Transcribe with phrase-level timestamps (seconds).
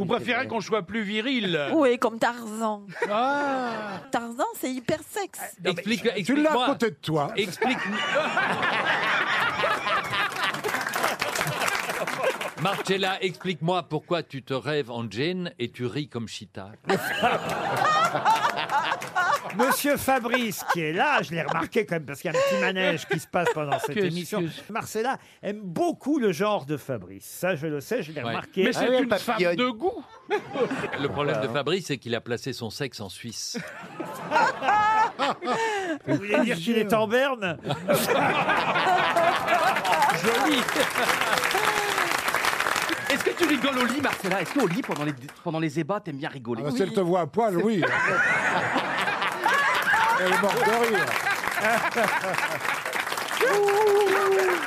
[0.00, 1.60] Vous préférez qu'on soit plus viril?
[1.74, 2.86] Oui, comme Tarzan.
[3.10, 4.00] Ah.
[4.10, 5.38] Tarzan, c'est hyper sexe.
[5.62, 6.66] Explique, Tu l'as à explique-moi.
[6.68, 7.32] côté de toi.
[7.36, 7.76] Explique.
[12.62, 16.70] Marcella, explique-moi pourquoi tu te rêves en Jane et tu ris comme Chita.
[19.56, 22.42] Monsieur Fabrice, qui est là, je l'ai remarqué quand même, parce qu'il y a un
[22.42, 24.44] petit manège qui se passe pendant cette émission.
[24.70, 27.24] Marcella aime beaucoup le genre de Fabrice.
[27.24, 28.28] Ça, je le sais, je l'ai Ouais.
[28.28, 28.64] remarqué.
[28.64, 30.04] Mais c'est oui, elle une femme de goût.
[31.00, 33.58] Le problème de Fabrice, c'est qu'il a placé son sexe en Suisse.
[36.06, 37.58] Vous voulez dire qu'il est en berne?
[40.22, 40.60] Joli.
[43.12, 44.40] Est-ce que tu rigoles au lit, Marcella?
[44.42, 46.62] Est-ce qu'au lit, pendant les, pendant les ébats, t'aimes bien rigoler?
[46.64, 47.82] Ah bah, Si elle te voit à poil, oui.
[50.20, 51.06] Elle est morte de rire.